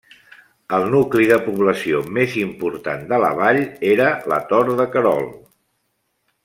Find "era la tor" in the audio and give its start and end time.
3.93-4.77